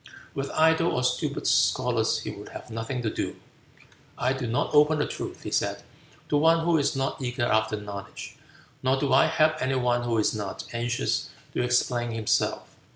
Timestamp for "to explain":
11.53-12.09